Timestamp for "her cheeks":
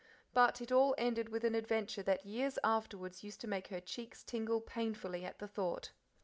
3.67-4.23